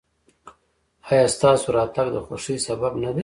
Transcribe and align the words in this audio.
ایا 1.09 1.25
ستاسو 1.35 1.67
راتګ 1.77 2.07
د 2.15 2.17
خوښۍ 2.25 2.57
سبب 2.67 2.93
نه 3.03 3.11
دی؟ 3.15 3.19